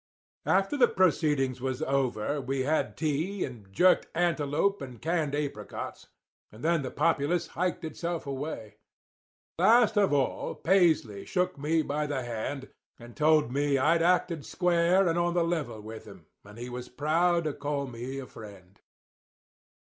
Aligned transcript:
"After 0.47 0.77
the 0.77 0.87
proceedings 0.87 1.61
was 1.61 1.83
over 1.83 2.41
we 2.41 2.61
had 2.63 2.97
tea 2.97 3.45
and 3.45 3.71
jerked 3.71 4.07
antelope 4.15 4.81
and 4.81 4.99
canned 4.99 5.35
apricots, 5.35 6.07
and 6.51 6.63
then 6.63 6.81
the 6.81 6.89
populace 6.89 7.45
hiked 7.49 7.85
itself 7.85 8.25
away. 8.25 8.77
Last 9.59 9.99
of 9.99 10.11
all 10.11 10.55
Paisley 10.55 11.23
shook 11.25 11.55
me 11.59 11.83
by 11.83 12.07
the 12.07 12.23
hand 12.23 12.69
and 12.97 13.15
told 13.15 13.51
me 13.51 13.77
I'd 13.77 14.01
acted 14.01 14.43
square 14.43 15.07
and 15.07 15.19
on 15.19 15.35
the 15.35 15.43
level 15.43 15.79
with 15.81 16.05
him 16.05 16.25
and 16.43 16.57
he 16.57 16.67
was 16.67 16.89
proud 16.89 17.43
to 17.43 17.53
call 17.53 17.85
me 17.85 18.17
a 18.17 18.25
friend. 18.25 18.81